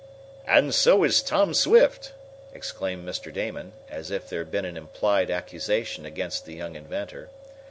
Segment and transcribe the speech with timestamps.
[0.47, 2.13] "And so is Tom Swift!"
[2.53, 3.31] exclaimed Mr.
[3.31, 7.29] Damon, as if there had been an implied accusation against the young inventor.